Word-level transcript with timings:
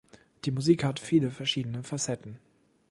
Die 0.45 0.51
Musik 0.51 0.83
hat 0.83 0.99
viele 0.99 1.29
verschiedene 1.29 1.83
Facetten. 1.83 2.39